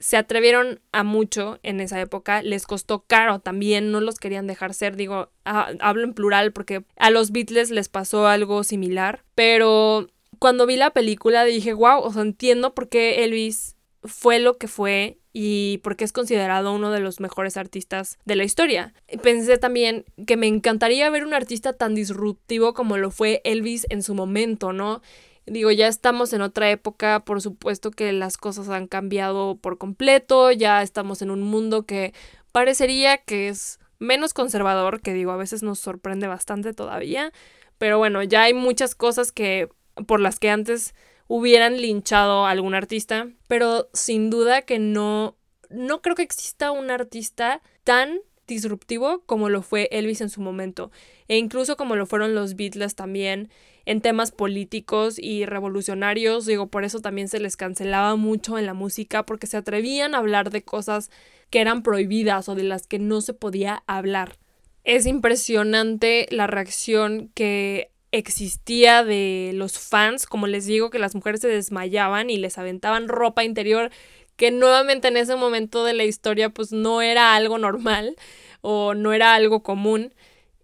[0.00, 4.74] Se atrevieron a mucho en esa época, les costó caro también, no los querían dejar
[4.74, 10.08] ser, digo, hablo en plural porque a los Beatles les pasó algo similar, pero
[10.38, 14.68] cuando vi la película dije, wow, o sea, entiendo por qué Elvis fue lo que
[14.68, 18.94] fue y por qué es considerado uno de los mejores artistas de la historia.
[19.22, 24.02] Pensé también que me encantaría ver un artista tan disruptivo como lo fue Elvis en
[24.02, 25.02] su momento, ¿no?
[25.50, 30.50] Digo, ya estamos en otra época, por supuesto que las cosas han cambiado por completo,
[30.50, 32.12] ya estamos en un mundo que
[32.52, 37.32] parecería que es menos conservador, que digo, a veces nos sorprende bastante todavía,
[37.78, 39.68] pero bueno, ya hay muchas cosas que
[40.06, 40.94] por las que antes
[41.26, 45.36] hubieran linchado a algún artista, pero sin duda que no,
[45.68, 50.90] no creo que exista un artista tan disruptivo como lo fue Elvis en su momento,
[51.28, 53.48] e incluso como lo fueron los Beatles también
[53.86, 58.74] en temas políticos y revolucionarios, digo, por eso también se les cancelaba mucho en la
[58.74, 61.10] música, porque se atrevían a hablar de cosas
[61.48, 64.36] que eran prohibidas o de las que no se podía hablar.
[64.84, 71.40] Es impresionante la reacción que existía de los fans, como les digo, que las mujeres
[71.40, 73.90] se desmayaban y les aventaban ropa interior,
[74.38, 78.16] que nuevamente en ese momento de la historia pues no era algo normal
[78.62, 80.14] o no era algo común.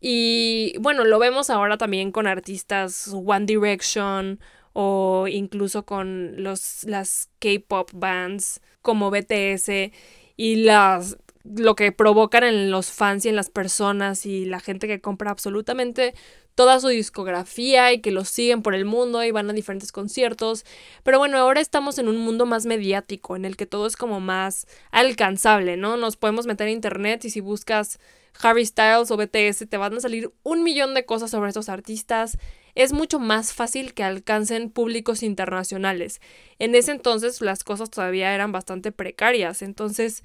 [0.00, 4.40] Y bueno, lo vemos ahora también con artistas One Direction
[4.72, 9.90] o incluso con los, las K-pop bands como BTS
[10.37, 14.88] y las lo que provocan en los fans y en las personas y la gente
[14.88, 16.14] que compra absolutamente
[16.54, 20.64] toda su discografía y que los siguen por el mundo y van a diferentes conciertos.
[21.02, 24.20] Pero bueno, ahora estamos en un mundo más mediático, en el que todo es como
[24.20, 25.96] más alcanzable, ¿no?
[25.96, 27.98] Nos podemos meter a internet y si buscas
[28.40, 32.38] Harry Styles o BTS te van a salir un millón de cosas sobre estos artistas.
[32.74, 36.20] Es mucho más fácil que alcancen públicos internacionales.
[36.59, 40.24] En ese entonces las cosas todavía eran bastante precarias, entonces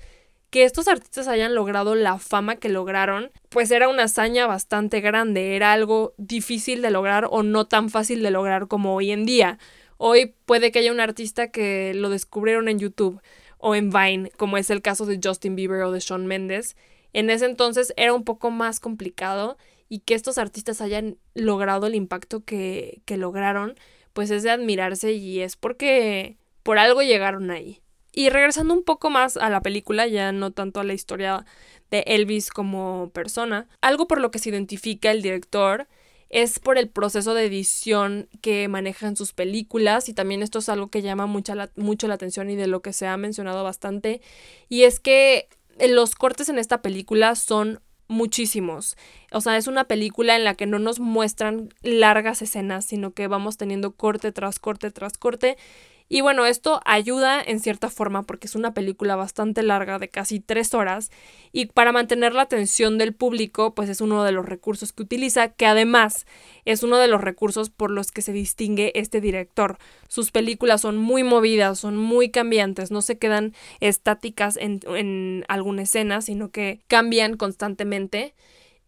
[0.50, 5.56] que estos artistas hayan logrado la fama que lograron, pues era una hazaña bastante grande,
[5.56, 9.60] era algo difícil de lograr o no tan fácil de lograr como hoy en día.
[9.98, 13.22] Hoy puede que haya un artista que lo descubrieron en YouTube
[13.58, 16.76] o en Vine, como es el caso de Justin Bieber o de Shawn Mendes.
[17.14, 19.58] En ese entonces era un poco más complicado
[19.88, 23.76] y que estos artistas hayan logrado el impacto que, que lograron,
[24.14, 27.82] pues es de admirarse y es porque por algo llegaron ahí.
[28.12, 31.46] Y regresando un poco más a la película, ya no tanto a la historia
[31.92, 35.88] de Elvis como persona, algo por lo que se identifica el director
[36.30, 40.70] es por el proceso de edición que maneja en sus películas y también esto es
[40.70, 44.22] algo que llama mucha mucho la atención y de lo que se ha mencionado bastante
[44.70, 45.50] y es que
[45.88, 48.98] los cortes en esta película son muchísimos.
[49.32, 53.28] O sea, es una película en la que no nos muestran largas escenas, sino que
[53.28, 55.58] vamos teniendo corte tras corte tras corte
[56.12, 60.40] y bueno, esto ayuda en cierta forma porque es una película bastante larga de casi
[60.40, 61.12] tres horas
[61.52, 65.50] y para mantener la atención del público pues es uno de los recursos que utiliza
[65.50, 66.26] que además
[66.66, 69.78] es uno de los recursos por los que se distingue este director.
[70.08, 75.84] Sus películas son muy movidas, son muy cambiantes, no se quedan estáticas en, en alguna
[75.84, 78.34] escena sino que cambian constantemente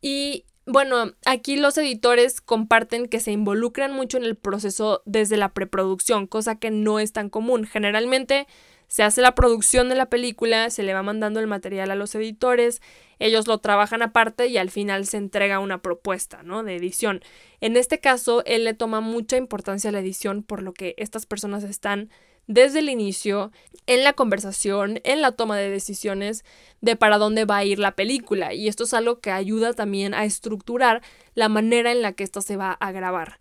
[0.02, 5.54] y bueno, aquí los editores comparten que se involucran mucho en el proceso desde la
[5.54, 7.66] preproducción, cosa que no es tan común.
[7.66, 8.48] Generalmente
[8.88, 12.14] se hace la producción de la película, se le va mandando el material a los
[12.16, 12.82] editores,
[13.20, 16.64] ellos lo trabajan aparte y al final se entrega una propuesta, ¿no?
[16.64, 17.22] De edición.
[17.62, 21.26] En este caso, él le toma mucha importancia a la edición, por lo que estas
[21.26, 22.10] personas están
[22.48, 23.52] desde el inicio,
[23.88, 26.46] en la conversación, en la toma de decisiones
[26.82, 28.54] de para dónde va a ir la película.
[28.54, 31.02] Y esto es algo que ayuda también a estructurar
[31.34, 33.40] la manera en la que esto se va a grabar.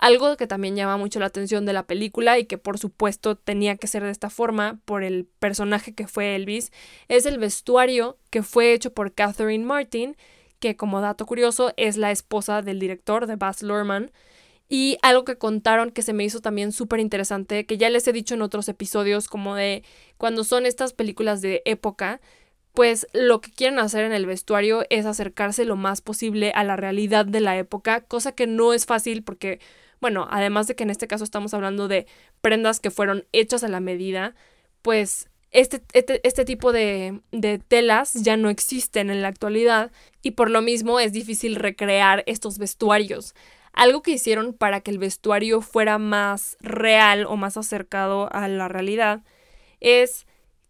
[0.00, 3.76] Algo que también llama mucho la atención de la película y que por supuesto tenía
[3.76, 6.72] que ser de esta forma por el personaje que fue Elvis,
[7.06, 10.16] es el vestuario que fue hecho por Catherine Martin,
[10.58, 14.10] que como dato curioso es la esposa del director de Baz Luhrmann,
[14.72, 18.12] y algo que contaron que se me hizo también súper interesante, que ya les he
[18.14, 19.84] dicho en otros episodios, como de
[20.16, 22.22] cuando son estas películas de época,
[22.72, 26.76] pues lo que quieren hacer en el vestuario es acercarse lo más posible a la
[26.76, 29.60] realidad de la época, cosa que no es fácil porque,
[30.00, 32.06] bueno, además de que en este caso estamos hablando de
[32.40, 34.34] prendas que fueron hechas a la medida,
[34.80, 40.30] pues este, este, este, tipo de, de, telas ya no existen en la actualidad y
[40.30, 43.34] por lo mismo es difícil recrear estos vestuarios.
[43.72, 48.68] Algo que hicieron para que el vestuario fuera más real o más acercado a la
[48.68, 49.22] realidad
[49.80, 50.26] es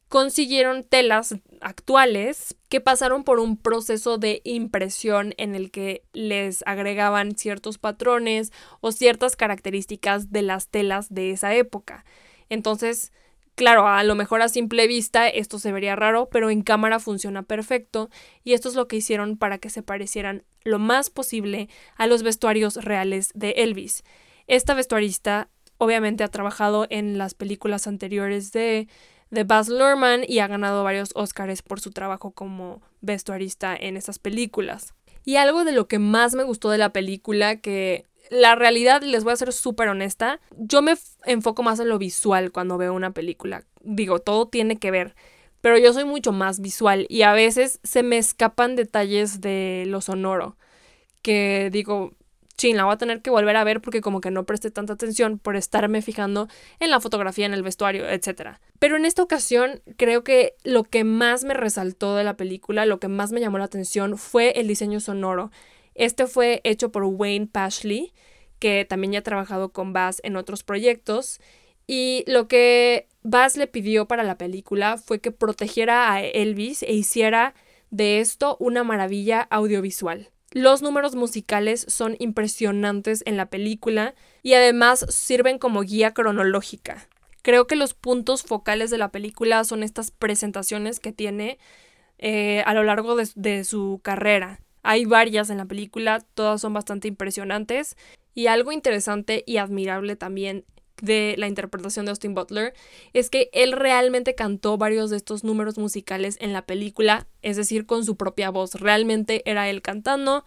[0.09, 7.35] consiguieron telas actuales que pasaron por un proceso de impresión en el que les agregaban
[7.35, 12.05] ciertos patrones o ciertas características de las telas de esa época.
[12.51, 13.11] Entonces,
[13.55, 17.43] Claro, a lo mejor a simple vista esto se vería raro, pero en cámara funciona
[17.43, 18.09] perfecto
[18.45, 22.23] y esto es lo que hicieron para que se parecieran lo más posible a los
[22.23, 24.05] vestuarios reales de Elvis.
[24.47, 28.89] Esta vestuarista obviamente ha trabajado en las películas anteriores de,
[29.31, 34.19] de Baz Luhrmann y ha ganado varios Oscars por su trabajo como vestuarista en esas
[34.19, 34.95] películas.
[35.25, 39.25] Y algo de lo que más me gustó de la película que la realidad, les
[39.25, 40.95] voy a ser súper honesta, yo me
[41.27, 43.65] enfoco más en lo visual cuando veo una película.
[43.83, 45.15] Digo, todo tiene que ver,
[45.61, 50.01] pero yo soy mucho más visual y a veces se me escapan detalles de lo
[50.01, 50.57] sonoro,
[51.21, 52.13] que digo,
[52.57, 54.95] chin, la voy a tener que volver a ver porque como que no presté tanta
[54.95, 56.49] atención por estarme fijando
[56.81, 58.57] en la fotografía, en el vestuario, etc.
[58.79, 62.99] Pero en esta ocasión creo que lo que más me resaltó de la película, lo
[62.99, 65.51] que más me llamó la atención fue el diseño sonoro.
[65.95, 68.13] Este fue hecho por Wayne Pashley,
[68.59, 71.41] que también ya ha trabajado con Bass en otros proyectos.
[71.87, 76.93] Y lo que Bass le pidió para la película fue que protegiera a Elvis e
[76.93, 77.55] hiciera
[77.91, 80.31] de esto una maravilla audiovisual.
[80.53, 87.09] Los números musicales son impresionantes en la película y además sirven como guía cronológica.
[87.43, 91.59] Creo que los puntos focales de la película son estas presentaciones que tiene
[92.19, 94.62] eh, a lo largo de su carrera.
[94.83, 97.97] Hay varias en la película, todas son bastante impresionantes.
[98.35, 100.65] Y algo interesante y admirable también
[101.03, 102.75] de la interpretación de Austin Butler
[103.13, 107.87] es que él realmente cantó varios de estos números musicales en la película, es decir,
[107.87, 108.75] con su propia voz.
[108.75, 110.45] Realmente era él cantando,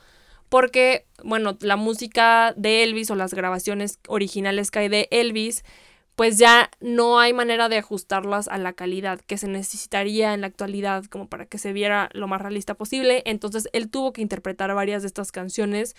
[0.50, 5.64] porque, bueno, la música de Elvis o las grabaciones originales que hay de Elvis
[6.16, 10.48] pues ya no hay manera de ajustarlas a la calidad que se necesitaría en la
[10.48, 13.22] actualidad como para que se viera lo más realista posible.
[13.26, 15.96] Entonces él tuvo que interpretar varias de estas canciones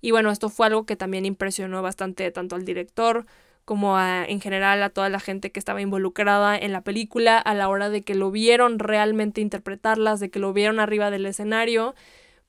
[0.00, 3.26] y bueno, esto fue algo que también impresionó bastante tanto al director
[3.64, 7.68] como en general a toda la gente que estaba involucrada en la película a la
[7.68, 11.94] hora de que lo vieron realmente interpretarlas, de que lo vieron arriba del escenario.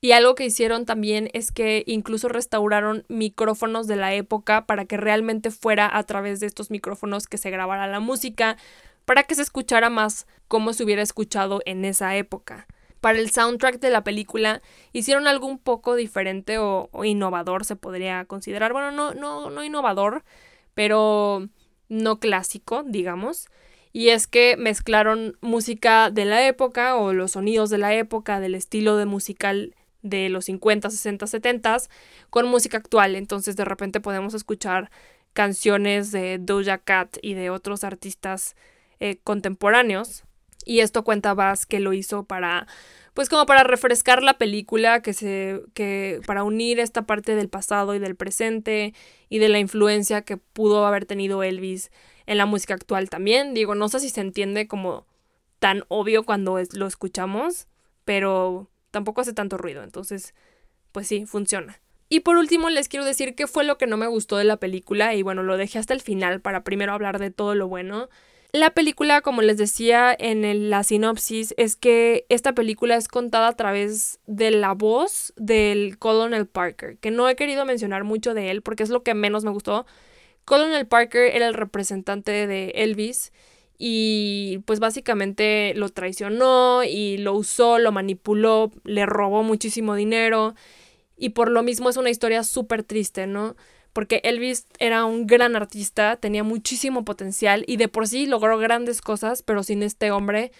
[0.04, 4.96] Y algo que hicieron también es que incluso restauraron micrófonos de la época para que
[4.96, 8.56] realmente fuera a través de estos micrófonos que se grabara la música,
[9.04, 12.66] para que se escuchara más como se hubiera escuchado en esa época.
[13.00, 14.60] Para el soundtrack de la película
[14.92, 18.72] hicieron algo un poco diferente o, innovador, se podría considerar.
[18.72, 20.24] Bueno, no, no, no innovador,
[20.74, 21.46] pero
[21.88, 23.46] no clásico, digamos.
[23.92, 28.56] Y es que mezclaron música de la época o los sonidos de la época, del
[28.56, 31.78] estilo de musical de los 50, 60, 70
[32.30, 33.16] con música actual.
[33.16, 34.90] Entonces de repente podemos escuchar
[35.32, 38.54] canciones de Doja Cat y de otros artistas
[39.00, 40.24] eh, contemporáneos.
[40.64, 42.66] Y esto cuenta Bass que lo hizo para
[43.14, 47.94] pues como para refrescar la película, que se, que para unir esta parte del pasado
[47.94, 48.94] y del presente
[49.28, 51.90] y de la influencia que pudo haber tenido Elvis
[52.26, 53.52] en la música actual también.
[53.52, 55.06] Digo, no sé si se entiende como
[55.58, 57.66] tan obvio cuando lo escuchamos,
[58.04, 60.34] pero tampoco hace tanto ruido, entonces,
[60.92, 61.80] pues sí, funciona.
[62.08, 64.58] Y por último les quiero decir qué fue lo que no me gustó de la
[64.58, 68.08] película y bueno, lo dejé hasta el final para primero hablar de todo lo bueno.
[68.52, 73.56] La película, como les decía en la sinopsis, es que esta película es contada a
[73.56, 78.60] través de la voz del Colonel Parker, que no he querido mencionar mucho de él
[78.60, 79.86] porque es lo que menos me gustó.
[80.44, 83.32] Colonel Parker era el representante de Elvis
[83.84, 90.54] y pues básicamente lo traicionó y lo usó, lo manipuló, le robó muchísimo dinero
[91.16, 93.56] y por lo mismo es una historia súper triste, ¿no?
[93.92, 99.00] porque Elvis era un gran artista, tenía muchísimo potencial y de por sí logró grandes
[99.00, 100.52] cosas, pero sin este hombre,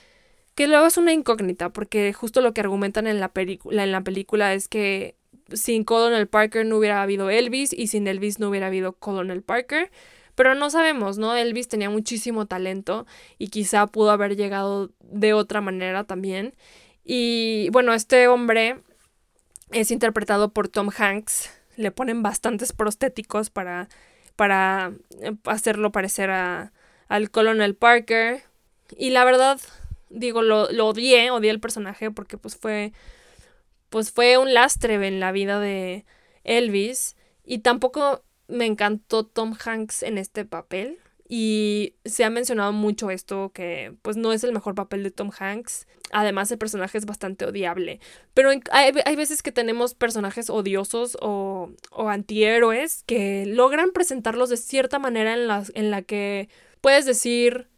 [0.57, 4.03] que luego es una incógnita, porque justo lo que argumentan en la, película, en la
[4.03, 5.17] película es que
[5.53, 9.93] sin Colonel Parker no hubiera habido Elvis y sin Elvis no hubiera habido Colonel Parker.
[10.35, 11.37] Pero no sabemos, ¿no?
[11.37, 13.07] Elvis tenía muchísimo talento
[13.39, 16.55] y quizá pudo haber llegado de otra manera también.
[17.05, 18.81] Y bueno, este hombre
[19.73, 23.89] es interpretado por Tom Hanks, le ponen bastantes prostéticos para,
[24.37, 26.73] para eh, hacerlo parecer a,
[27.09, 28.43] al Colonel Parker.
[28.97, 29.61] Y la verdad,
[30.11, 32.93] digo, lo, lo odié, odié el personaje porque pues fue,
[33.89, 36.05] pues fue un lastre en la vida de
[36.45, 37.17] Elvis.
[37.45, 38.23] Y tampoco
[38.53, 40.99] me encantó Tom Hanks en este papel.
[41.29, 45.31] Y se ha mencionado mucho esto, que pues no es el mejor papel de Tom
[45.39, 45.87] Hanks.
[46.11, 48.01] Además, el personaje es bastante odiable.
[48.35, 54.99] Pero hay, veces que tenemos personajes odiosos o, o, antihéroes que logran presentarlos de cierta
[54.99, 56.51] manera en la, en la que
[56.83, 57.69] puedes decir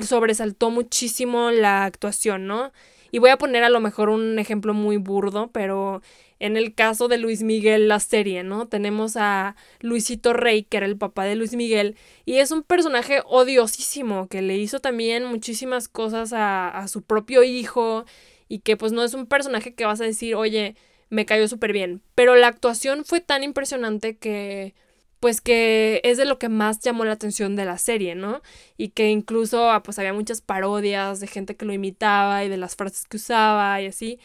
[0.00, 2.72] sobresaltó muchísimo la actuación, ¿no?
[3.12, 6.02] Y voy a poner a lo mejor un ejemplo muy burdo, pero
[6.40, 8.66] en el caso de Luis Miguel, la serie, ¿no?
[8.66, 11.94] Tenemos a Luisito Rey, que era el papá de Luis Miguel,
[12.24, 17.44] y es un personaje odiosísimo, que le hizo también muchísimas cosas a, a su propio
[17.44, 18.06] hijo,
[18.48, 20.74] y que pues no es un personaje que vas a decir, oye,
[21.10, 24.74] me cayó súper bien, pero la actuación fue tan impresionante que
[25.22, 28.42] pues que es de lo que más llamó la atención de la serie, ¿no?
[28.76, 32.56] Y que incluso ah, pues había muchas parodias de gente que lo imitaba y de
[32.56, 34.18] las frases que usaba y así.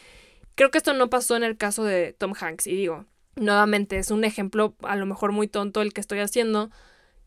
[0.56, 4.10] Creo que esto no pasó en el caso de Tom Hanks y digo, nuevamente es
[4.10, 6.72] un ejemplo a lo mejor muy tonto el que estoy haciendo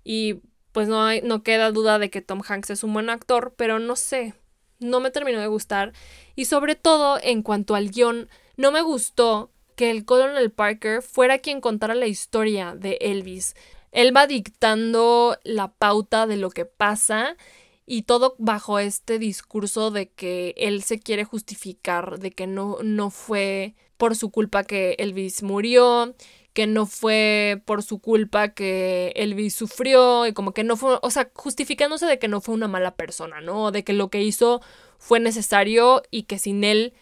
[0.02, 0.40] y
[0.72, 3.78] pues no, hay, no queda duda de que Tom Hanks es un buen actor, pero
[3.78, 4.34] no sé,
[4.80, 5.92] no me terminó de gustar
[6.34, 11.38] y sobre todo en cuanto al guion, no me gustó que el Colonel Parker fuera
[11.38, 13.54] quien contara la historia de Elvis.
[13.92, 17.38] Él va dictando la pauta de lo que pasa
[17.86, 23.08] y todo bajo este discurso de que él se quiere justificar, de que no, no
[23.08, 26.14] fue por su culpa que Elvis murió,
[26.52, 31.10] que no fue por su culpa que Elvis sufrió, y como que no fue, o
[31.10, 33.70] sea, justificándose de que no fue una mala persona, ¿no?
[33.70, 34.60] De que lo que hizo
[34.98, 36.92] fue necesario y que sin él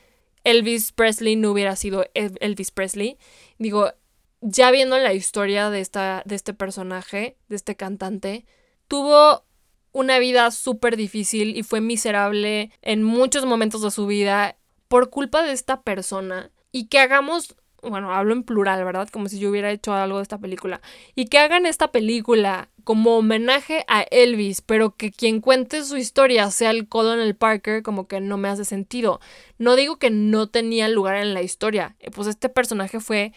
[0.45, 3.19] Elvis Presley no hubiera sido Elvis Presley.
[3.59, 3.93] Digo,
[4.41, 8.47] ya viendo la historia de, esta, de este personaje, de este cantante,
[8.87, 9.45] tuvo
[9.93, 15.43] una vida súper difícil y fue miserable en muchos momentos de su vida por culpa
[15.43, 19.09] de esta persona y que hagamos, bueno, hablo en plural, ¿verdad?
[19.11, 20.81] Como si yo hubiera hecho algo de esta película.
[21.15, 26.51] Y que hagan esta película como homenaje a Elvis, pero que quien cuente su historia
[26.51, 29.21] sea el Colonel Parker, como que no me hace sentido.
[29.59, 33.35] No digo que no tenía lugar en la historia, pues este personaje fue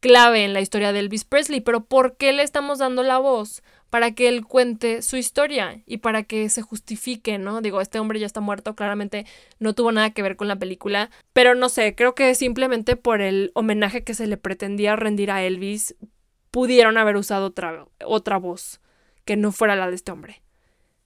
[0.00, 3.62] clave en la historia de Elvis Presley, pero ¿por qué le estamos dando la voz?
[3.88, 7.62] para que él cuente su historia y para que se justifique, ¿no?
[7.62, 9.26] Digo, este hombre ya está muerto, claramente
[9.60, 13.22] no tuvo nada que ver con la película, pero no sé, creo que simplemente por
[13.22, 15.94] el homenaje que se le pretendía rendir a Elvis,
[16.50, 18.80] pudieron haber usado otra, otra voz
[19.28, 20.40] que no fuera la de este hombre.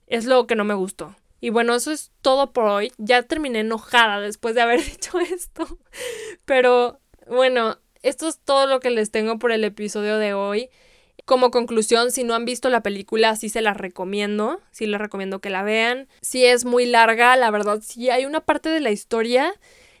[0.07, 1.13] Es lo que no me gustó.
[1.41, 2.93] Y bueno, eso es todo por hoy.
[2.97, 5.67] Ya terminé enojada después de haber dicho esto.
[6.45, 10.69] Pero bueno, esto es todo lo que les tengo por el episodio de hoy.
[11.25, 15.41] Como conclusión, si no han visto la película, sí se la recomiendo, sí les recomiendo
[15.41, 16.07] que la vean.
[16.21, 19.53] Si es muy larga, la verdad, sí hay una parte de la historia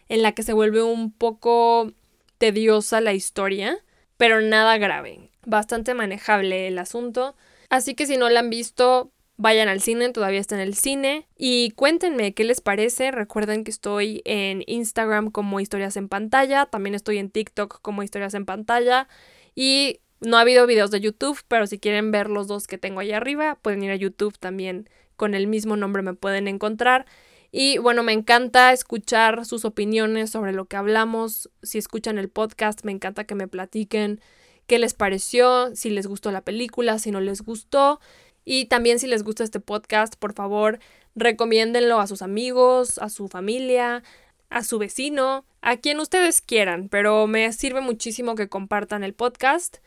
[0.07, 1.91] en la que se vuelve un poco
[2.37, 3.79] tediosa la historia,
[4.15, 5.29] pero nada grave.
[5.45, 7.35] Bastante manejable el asunto.
[7.73, 11.27] Así que si no la han visto, vayan al cine, todavía está en el cine.
[11.35, 13.09] Y cuéntenme qué les parece.
[13.09, 16.67] Recuerden que estoy en Instagram como historias en pantalla.
[16.67, 19.07] También estoy en TikTok como historias en pantalla.
[19.55, 22.99] Y no ha habido videos de YouTube, pero si quieren ver los dos que tengo
[22.99, 24.87] ahí arriba, pueden ir a YouTube también.
[25.15, 27.07] Con el mismo nombre me pueden encontrar.
[27.51, 31.49] Y bueno, me encanta escuchar sus opiniones sobre lo que hablamos.
[31.63, 34.21] Si escuchan el podcast, me encanta que me platiquen
[34.67, 37.99] qué les pareció, si les gustó la película, si no les gustó.
[38.45, 40.79] Y también si les gusta este podcast, por favor,
[41.15, 44.03] recomiéndenlo a sus amigos, a su familia,
[44.49, 49.77] a su vecino, a quien ustedes quieran, pero me sirve muchísimo que compartan el podcast.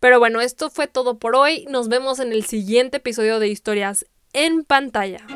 [0.00, 1.66] Pero bueno, esto fue todo por hoy.
[1.70, 5.26] Nos vemos en el siguiente episodio de Historias en pantalla.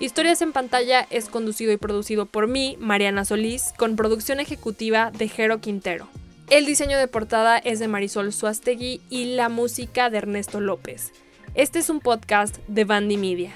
[0.00, 5.28] Historias en pantalla es conducido y producido por mí, Mariana Solís, con producción ejecutiva de
[5.28, 6.06] Jero Quintero.
[6.50, 11.12] El diseño de portada es de Marisol Suastegui y la música de Ernesto López.
[11.54, 13.52] Este es un podcast de Bandy Media.